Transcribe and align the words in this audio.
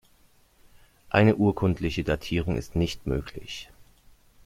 Eine 1.09 1.35
urkundliche 1.35 2.03
Datierung 2.03 2.55
ist 2.55 2.75
nicht 2.75 3.05
möglich. 3.05 3.69